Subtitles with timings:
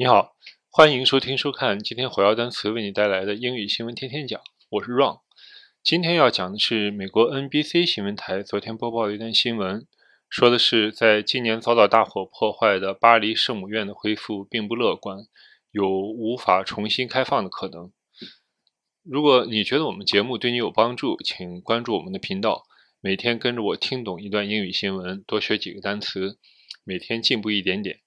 [0.00, 0.36] 你好，
[0.70, 5.22] 欢迎收听收看今天火药单词为你带来的英语新闻天天讲，我是 Ron。
[5.82, 9.88] 今天要讲的是美国 NBC 新闻台昨天播报的一段新闻，
[10.28, 15.26] 说的是在今年遭到大火破坏的巴黎圣母院的恢复并不乐观，
[15.72, 17.90] 有无法重新开放的可能。
[19.02, 22.66] 如果你觉得我们节目对你有帮助，请关注我们的频道，
[23.00, 26.38] 每天跟着我听懂一段英语新闻，多学几个单词，
[26.84, 27.98] 每天进步一点点。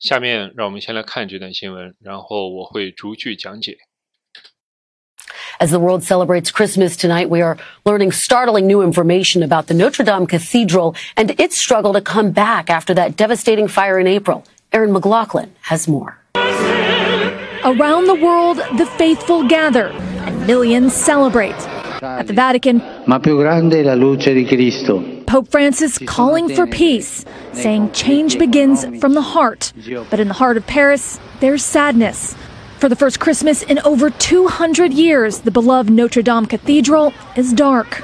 [0.00, 3.76] 下面让我们先来看这段新闻，然后我会逐句讲解。
[5.58, 10.26] As the world celebrates Christmas tonight, we are learning startling new information about the Notre Dame
[10.26, 14.44] Cathedral and its struggle to come back after that devastating fire in April.
[14.72, 16.16] Erin McLaughlin has more.
[17.62, 19.88] Around the world, the faithful gather
[20.24, 21.54] and millions celebrate
[22.02, 25.02] at the Vatican, ma più grande è la luce di Cristo.
[25.26, 29.72] Pope Francis calling for peace, saying change begins from the heart.
[30.08, 32.34] But in the heart of Paris, there's sadness.
[32.78, 38.02] For the first Christmas in over 200 years, the beloved Notre Dame Cathedral is dark.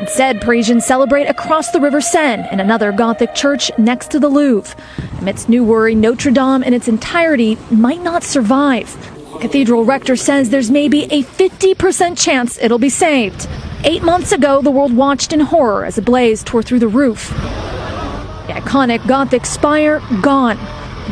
[0.00, 4.74] Instead, Parisians celebrate across the River Seine in another Gothic church next to the Louvre.
[5.20, 9.13] Amidst new worry, Notre Dame in its entirety might not survive.
[9.40, 13.48] Cathedral rector says there's maybe a 50% chance it'll be saved.
[13.84, 17.28] Eight months ago, the world watched in horror as a blaze tore through the roof.
[17.28, 20.58] The iconic Gothic spire gone.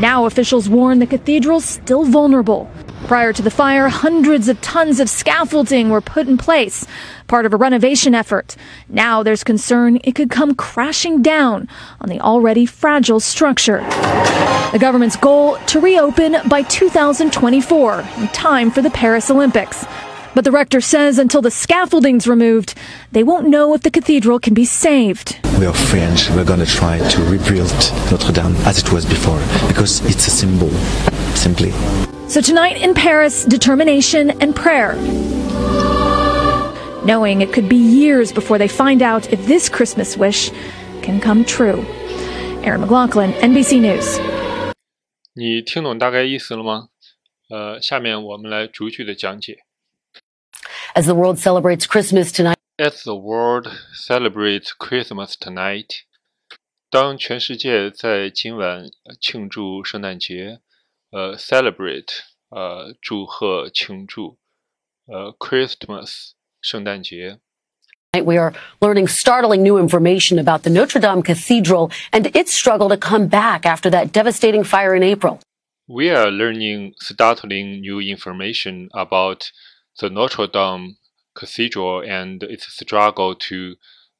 [0.00, 2.70] Now officials warn the cathedral's still vulnerable.
[3.06, 6.86] Prior to the fire, hundreds of tons of scaffolding were put in place,
[7.26, 8.56] part of a renovation effort.
[8.88, 11.68] Now there's concern it could come crashing down
[12.00, 13.80] on the already fragile structure.
[14.72, 19.84] The government's goal to reopen by 2024, in time for the Paris Olympics.
[20.34, 22.74] But the rector says until the scaffolding's removed,
[23.10, 25.38] they won't know if the cathedral can be saved.
[25.58, 26.30] We are French.
[26.30, 27.70] We're going to try to rebuild
[28.10, 30.70] Notre Dame as it was before because it's a symbol,
[31.36, 31.72] simply.
[32.26, 34.94] So tonight in Paris, determination and prayer.
[37.04, 40.50] Knowing it could be years before they find out if this Christmas wish
[41.02, 41.84] can come true.
[42.62, 44.31] Erin McLaughlin, NBC News.
[45.34, 46.90] 你听懂大概意思了吗？
[47.48, 49.64] 呃，下面我们来逐句的讲解。
[50.94, 56.00] As the world celebrates Christmas tonight, As the world celebrates Christmas tonight，
[56.90, 60.60] 当全世界在今晚庆祝圣诞节，
[61.10, 62.20] 呃，celebrate，
[62.50, 64.38] 呃，祝贺庆祝，
[65.06, 67.38] 呃，Christmas，圣诞节。
[68.23, 73.27] we are learning startling new information about the Notre Dame Cathedral and its struggle to come
[73.27, 75.39] back after that devastating fire in April.
[75.87, 79.51] We are learning startling new information about
[79.99, 80.97] the Notre Dame
[81.35, 83.75] Cathedral and its struggle to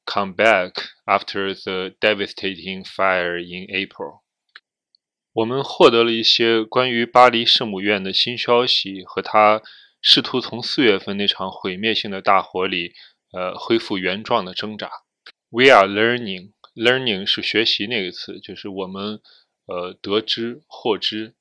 [0.06, 4.22] come back after the devastating fire in April.
[5.34, 9.60] 我们获得了一些关于巴黎圣母院的新消息，和它
[10.00, 12.94] 试图从四月份那场毁灭性的大火里，
[13.33, 14.89] 呃，恢复原状的挣扎。
[15.49, 16.53] We are learning.
[16.75, 19.21] Learning 是学习那个词，就是我们
[19.65, 21.35] 呃得知、获知。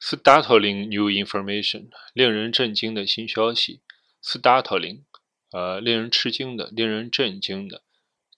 [0.00, 3.82] Startling new information，令人震惊的新消息。
[4.22, 5.02] Startling，
[5.50, 7.82] 呃，令人吃惊的，令人震惊的。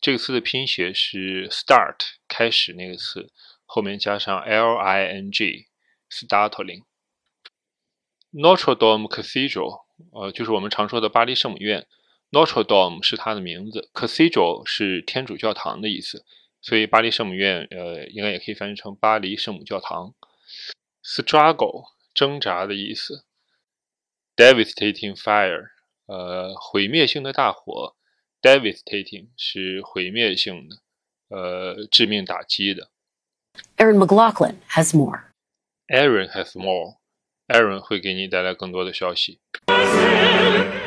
[0.00, 3.31] 这个词的拼写是 start，开始那个词，
[3.64, 5.66] 后面加上 l i n g。
[6.10, 6.84] Startling。
[8.32, 11.87] Notre Dame Cathedral，呃，就是我们常说的巴黎圣母院。
[12.34, 16.24] Notre Dame 是它的名字，Cathedral 是天主教堂的意思，
[16.60, 20.12] 所以巴黎圣母院，呃，应该也可以翻译成巴黎圣母教堂。
[21.04, 23.24] Struggle 挣扎的意思。
[24.34, 25.68] Devastating fire
[26.06, 27.94] 呃，毁灭性的大火
[28.42, 30.76] ，devastating 是毁灭性的，
[31.28, 32.90] 呃，致命打击的。
[33.76, 35.26] Aaron McLaughlin has more.
[35.86, 36.96] Aaron has more.
[37.47, 39.41] Erin 会给你带来更多的消息。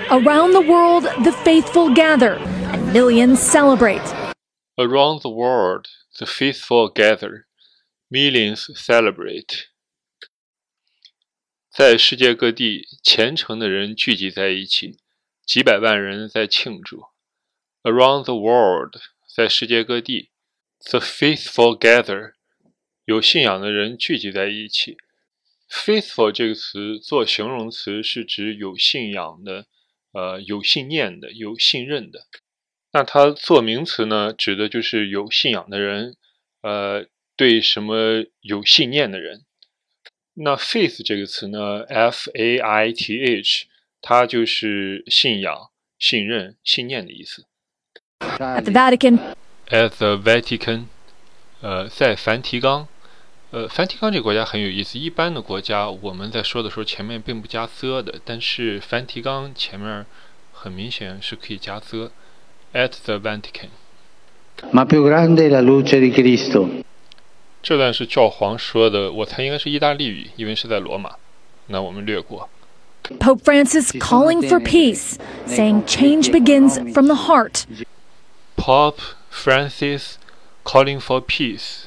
[0.10, 2.40] Around the world, the faithful gather
[2.72, 4.02] and millions celebrate.
[4.76, 5.88] Around the world,
[6.18, 7.46] the faithful gather,
[8.10, 9.66] millions celebrate.
[11.70, 14.98] 在世界各地，虔诚的人聚集在一起，
[15.46, 17.04] 几百万人在庆祝。
[17.84, 18.96] Around the world，
[19.36, 20.32] 在世界各地
[20.90, 22.34] ，the faithful gather，
[23.06, 24.98] 有信仰的人聚集在一起。
[25.70, 29.66] Faithful 这个词做形容词是指有信仰的，
[30.12, 32.28] 呃，有信念的，有信任的。
[32.94, 36.16] 那它做名词呢，指的就是有信仰的人，
[36.62, 37.06] 呃，
[37.36, 39.44] 对什么有信念的人。
[40.34, 43.66] 那 faith 这个词呢，f a i t h，
[44.02, 47.46] 它就是信仰、信任、信念的意思。
[48.20, 49.36] At the Vatican,
[49.68, 50.86] At the Vatican，
[51.62, 52.88] 呃，在梵蒂冈，
[53.58, 55.00] 呃，梵蒂冈这个国家很有意思。
[55.00, 60.06] 一般的国家，我们在说的时候前面并不加 the 的，但是梵蒂冈前面
[60.54, 62.12] 很明显是可以加 the。
[62.74, 63.70] At the Vatican。
[64.72, 66.68] Ma più grande la luce di Cristo。
[67.64, 71.16] 这段是教皇说的，我猜应该是意大利语，因为是在罗马。
[71.68, 72.50] 那我们略过。
[73.20, 75.16] Pope Francis calling for peace,
[75.48, 77.64] saying change begins from the heart.
[78.58, 79.02] Pope
[79.32, 80.18] Francis
[80.66, 81.87] calling for peace,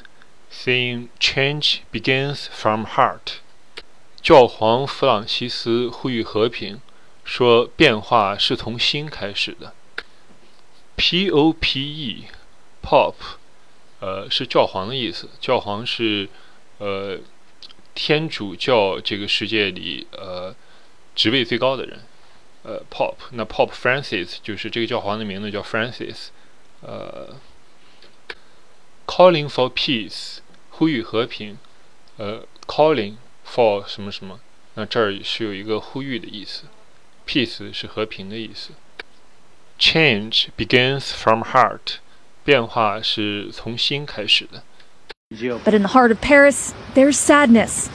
[0.51, 3.39] saying change begins from heart.
[4.21, 6.79] 教皇弗朗西斯呼吁和平，
[7.23, 9.73] 说变化是从心开始的。
[10.95, 13.15] P.O.P.E.，Pop，
[13.99, 15.29] 呃，是教皇的意思。
[15.39, 16.29] 教皇是
[16.77, 17.17] 呃
[17.95, 20.55] 天主教这个世界里呃
[21.15, 22.01] 职位最高的人。
[22.63, 26.27] 呃，Pop，那 Pop Francis 就是这个教皇的名字叫 Francis。
[26.81, 27.35] 呃
[29.10, 30.38] ，Calling for peace，
[30.70, 31.58] 呼吁和平。
[32.16, 33.16] 呃，Calling
[33.46, 34.40] for 什么什么，
[34.74, 36.64] 那这儿是有一个呼吁的意思。
[37.26, 38.72] Peace 是和平的意思。
[39.78, 41.96] Change begins from heart，
[42.44, 44.62] 变化是从心开始的。
[45.28, 47.88] But in the heart of Paris, there's sadness.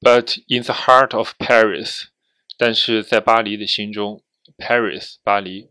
[0.00, 2.04] But in the heart of Paris，
[2.56, 4.22] 但是在巴黎的心中，
[4.56, 5.70] Paris 巴黎，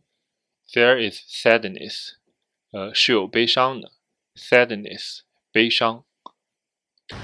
[0.71, 2.13] there is sadness，
[2.71, 3.91] 呃是有悲伤的
[4.35, 5.19] ，sadness
[5.51, 6.03] 悲伤。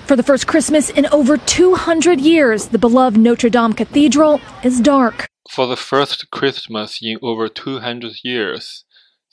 [0.07, 5.25] For the first Christmas in over 200 years, the beloved Notre Dame Cathedral is dark.
[5.49, 8.83] For the first Christmas in over 200 years,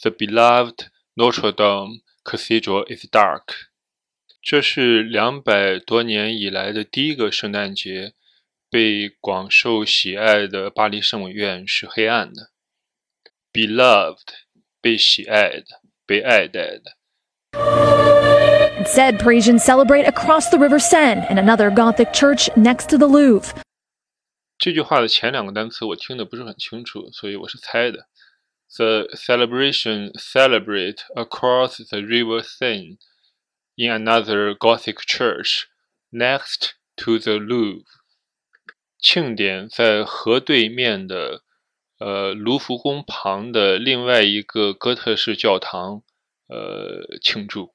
[0.02, 3.69] the beloved Notre Dame Cathedral is dark.
[4.40, 8.14] 这是两百多年以来的第一个圣诞节，
[8.70, 12.50] 被广受喜爱的巴黎圣母院是黑暗的。
[13.52, 14.28] Beloved，
[14.80, 16.96] 被喜爱的，被爱戴的。
[18.82, 23.62] Instead, Parisians celebrate across the River Seine in another Gothic church next to the Louvre.
[24.58, 28.08] 这句话的前两个单词我听的不是很清楚，所以我是猜的。
[28.76, 32.98] The celebration celebrate across the River Seine
[33.76, 35.64] in another Gothic church
[36.10, 37.84] next to the Louvre。
[38.98, 41.42] 庆典在河对面的
[41.98, 46.02] 呃卢浮宫旁的另外一个哥特式教堂
[46.48, 47.72] 呃庆祝。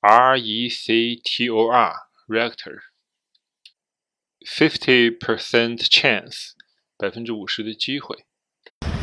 [0.00, 2.78] R E C T O R，rector。
[4.46, 6.52] Fifty percent chance，
[6.96, 8.24] 百分之五十的机会。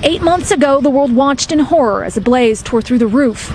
[0.01, 3.49] Eight months ago, the world watched in horror as a blaze tore through the roof.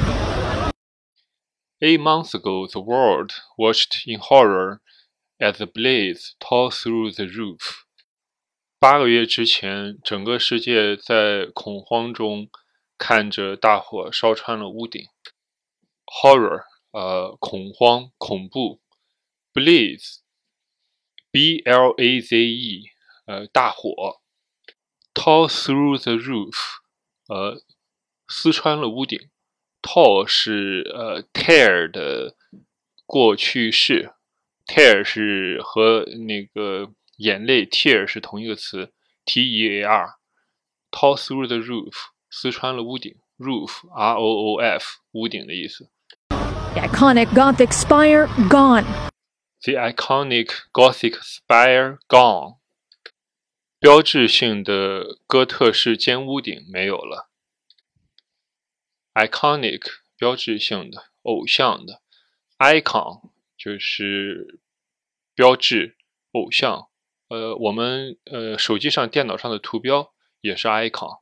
[1.81, 4.81] Eight months ago, the world watched in horror
[5.39, 7.85] as a blaze tore through the roof.
[8.79, 12.49] 八个月之前，整个世界在恐慌中
[12.99, 15.03] 看着大火烧穿了屋顶。
[16.07, 18.81] Horror，呃，恐慌、恐怖。
[21.33, 22.85] Blaze，B-L-A-Z-E，
[23.27, 24.21] 呃，大火。
[25.15, 26.57] Tore through the roof，
[27.29, 27.63] 呃，
[28.29, 29.19] 撕穿了屋顶。
[29.83, 32.35] Tore 是呃 tear 的
[33.07, 34.13] 过去式，
[34.67, 38.93] tear 是和那个眼泪 tear 是同一个词，
[39.25, 41.93] T-E-A-R。Tore through the roof，
[42.31, 43.17] 撕穿了屋顶。
[43.39, 45.91] Roof，R-O-O-F，屋顶的意思。
[46.29, 48.85] The iconic Gothic spire gone.
[49.62, 52.60] The iconic Gothic spire gone.
[53.78, 57.30] 标志性的哥特式尖屋顶没有了。
[59.14, 59.82] iconic
[60.16, 62.02] 标志性的、偶像的
[62.58, 64.60] ，icon 就是
[65.36, 65.98] 标志、
[66.32, 66.88] 偶像。
[67.28, 71.20] 呃，我们呃手机上、电脑上的图标也是 icon。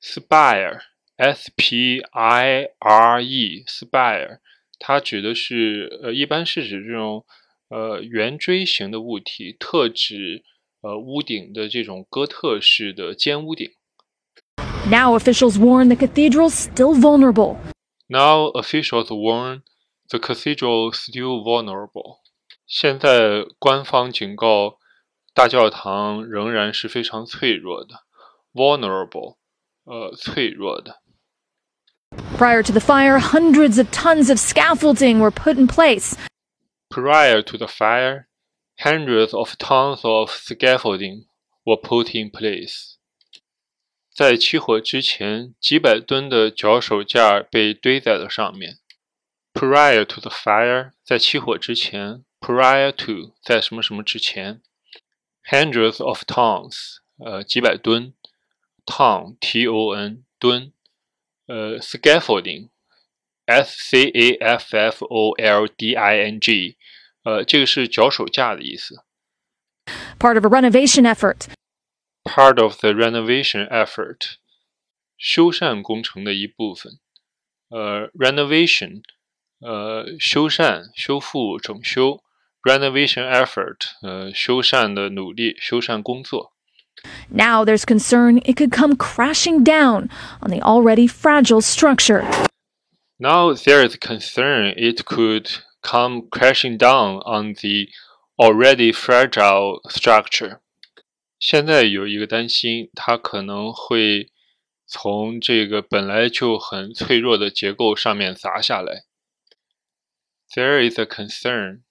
[0.00, 4.40] Spire，s p i r e，spire
[4.78, 7.24] 它指的是呃，一般是指这种
[7.68, 10.44] 呃圆锥形的物体，特指
[10.80, 13.70] 呃屋顶的这种哥特式的尖屋顶。
[14.90, 17.56] Now officials warn the cathedral's still vulnerable.
[18.06, 19.62] Now officials warn
[20.08, 22.20] the cathedral still vulnerable.
[22.66, 24.78] 现在官方警告
[25.34, 28.04] 大教堂仍然是非常脆弱的
[28.54, 29.36] ，vulnerable，
[29.84, 31.02] 呃，脆弱的。
[32.37, 36.15] Prior to the fire, hundreds of tons of scaffolding were put in place.
[36.89, 38.27] Prior to the fire,
[38.79, 41.25] hundreds of tons of scaffolding
[41.65, 42.97] were put in place.
[44.13, 48.77] 在起火之前，几百吨的脚手架被堆在了上面。
[49.53, 54.59] Prior to the fire，在起火之前；prior to，在什么什么之前；
[55.49, 58.13] hundreds of tons，呃，几百吨；
[58.85, 60.71] ton，t-o-n，吨；
[61.48, 66.76] 呃，scaffolding，s c a f f o l d i n g，
[67.24, 69.02] 呃，这个是脚手架的意思。
[70.18, 71.46] Part of a renovation effort
[72.24, 74.34] part of the renovation effort，
[75.16, 77.00] 修缮工程的一部分。
[77.70, 79.02] 呃，renovation，
[79.60, 82.22] 呃，修缮、修复、整修。
[82.62, 86.52] renovation effort，呃，修缮的努力、修缮工作。
[87.29, 90.09] Now there's concern it could come crashing down
[90.41, 92.23] on the already fragile structure.
[93.17, 95.49] Now there is concern it could
[95.81, 97.89] come crashing down on the
[98.37, 100.59] already fragile structure.
[101.39, 104.31] 现在有一个担心，它可能会
[104.87, 109.03] 从这个本来就很脆弱的结构上面砸下来。
[110.55, 111.81] There is a concern，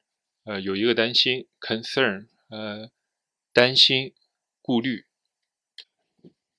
[0.44, 2.90] 呃，有一个担心，concern，呃，
[3.52, 4.14] 担心、
[4.66, 5.06] 顾虑。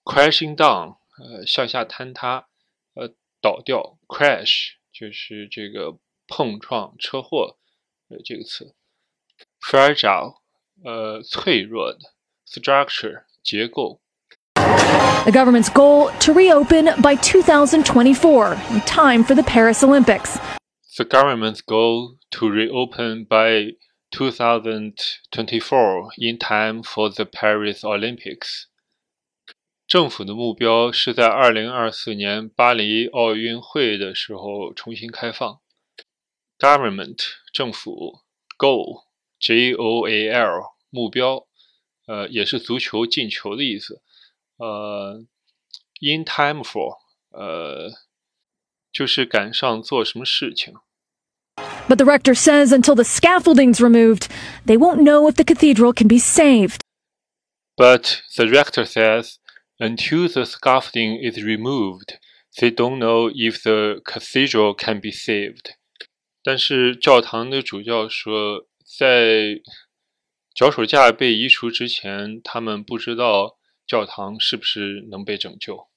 [0.03, 2.48] Crashing down，呃，向下坍塌，
[2.94, 3.98] 呃，倒掉。
[4.08, 7.58] Crash 就是这个碰撞、车祸，
[8.10, 8.75] 呃，这个词。
[9.62, 10.39] Fragile，
[10.84, 12.00] 呃，脆弱的。
[12.46, 14.01] structure 结构。
[14.56, 20.38] The government's goal to reopen by 2024, in time for the Paris Olympics.
[20.98, 23.77] The government's goal to reopen by
[24.11, 28.65] 2024, in time for the Paris Olympics.
[29.87, 35.61] 政府的目标是在二零二四年巴黎奥运会的时候重新开放。
[36.59, 37.19] Government
[37.53, 38.21] 政府
[38.59, 39.05] goal
[39.38, 41.47] G O A L 目标
[42.07, 44.03] 呃，也是足球进球的意思。
[44.57, 45.25] 呃
[46.00, 46.99] ，in time for，
[47.31, 47.93] 呃，
[48.91, 50.75] 就是赶上做什么事情。
[51.88, 54.27] But the rector says until the scaffolding's removed,
[54.65, 56.82] they won't know if the cathedral can be saved.
[57.75, 59.39] But the rector says
[59.80, 62.20] until the scaffolding is removed,
[62.60, 65.75] they don't know if the cathedral can be saved.
[66.44, 69.62] 但是教堂的主教说，在
[70.53, 75.88] 脚手架被移除之前，他们不知道教堂是不是能被拯救。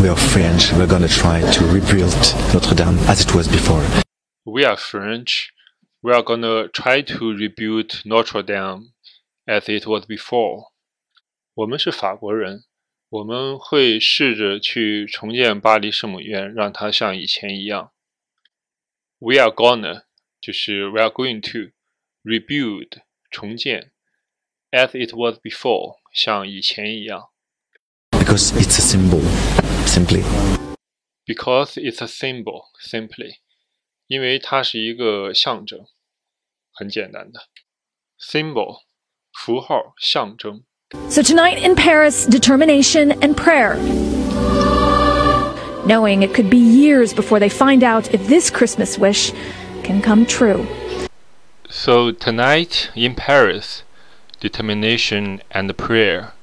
[0.00, 0.72] We are French.
[0.74, 2.14] We're gonna try to rebuild
[2.52, 3.82] Notre Dame as it was before.
[4.46, 5.48] We are French.
[6.00, 8.92] We are gonna try to rebuild Notre Dame
[9.46, 10.72] as it was before.
[11.54, 12.64] 我们是法国人，
[13.08, 17.92] 我们会试着去重建巴黎圣母院，让它像以前一样。
[19.18, 20.04] We are gonna
[20.40, 21.72] 就是 we are going to
[22.24, 23.92] rebuild 重建，
[24.70, 27.28] as it was before，像以前一样。
[28.10, 29.22] Because it's a symbol,
[29.86, 30.22] simply.
[31.24, 33.36] Because it's a symbol, simply.
[34.06, 35.86] 因为它是一个象征，
[36.72, 37.48] 很简单的。
[38.20, 38.82] Symbol，
[39.32, 40.64] 符号，象征。
[41.08, 43.78] So tonight in Paris, determination and prayer.
[45.86, 49.32] Knowing it could be years before they find out if this Christmas wish
[49.82, 50.66] can come true.
[51.68, 53.82] So tonight in Paris,
[54.38, 56.34] determination and prayer,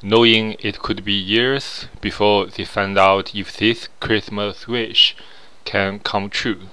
[0.00, 5.16] knowing it could be years before they find out if this Christmas wish
[5.64, 6.68] can come true.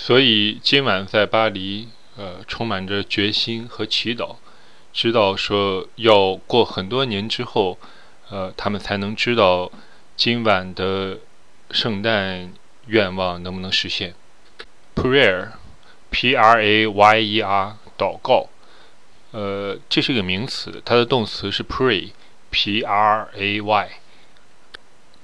[0.00, 4.36] 所以今晚在巴黎，呃，充满着决心和祈祷，
[4.92, 7.76] 知道说要过很多年之后，
[8.30, 9.72] 呃，他们才能知道
[10.16, 11.18] 今晚的
[11.72, 12.52] 圣诞
[12.86, 14.14] 愿望能不能实现。
[14.94, 15.48] Prayer。
[16.10, 18.48] P R A Y E R 祷告，
[19.32, 23.88] 呃，这是一个名词，它的动词是 pray，p r a y。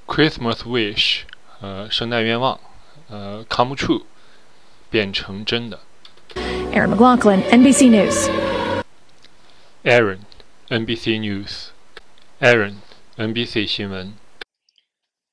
[0.06, 1.20] Christmas wish，
[1.62, 2.60] 呃，圣诞愿望，
[3.08, 4.02] 呃，come true，
[4.94, 5.80] 变成真的。
[6.72, 8.30] Aaron McLaughlin, NBC News.
[9.82, 10.20] Aaron,
[10.68, 11.70] NBC News.
[12.38, 12.76] Aaron,
[13.16, 14.12] NBC 新闻。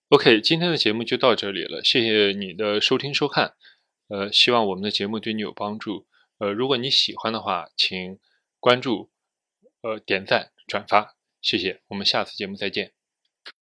[0.10, 3.54] OK，今天的节目就到这里了，谢谢你的收听收看。
[4.08, 6.08] 呃，希望我们的节目对你有帮助。
[6.40, 8.18] 呃，如果你喜欢的话，请
[8.60, 9.12] 关注、
[9.84, 11.82] 呃点赞、转发，谢谢。
[11.90, 12.94] 我们下次节目再见。